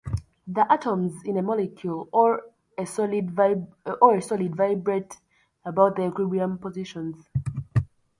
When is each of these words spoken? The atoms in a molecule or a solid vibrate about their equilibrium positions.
The 0.47 0.65
atoms 0.73 1.21
in 1.25 1.37
a 1.37 1.43
molecule 1.43 2.09
or 2.11 2.41
a 2.75 2.87
solid 2.87 3.29
vibrate 3.31 5.17
about 5.63 5.95
their 5.95 6.07
equilibrium 6.09 6.57
positions. 6.57 7.29